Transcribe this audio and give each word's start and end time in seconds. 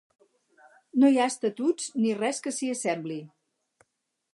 No 1.03 1.11
hi 1.11 1.19
ha 1.21 1.27
estatuts 1.33 1.93
ni 2.01 2.17
res 2.23 2.43
que 2.47 2.57
s’hi 2.59 2.75
assembli. 2.79 3.21